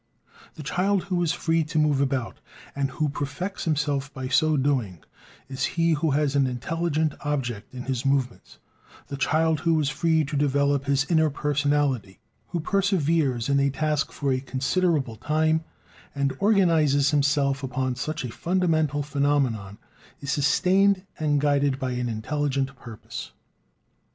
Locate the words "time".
15.17-15.63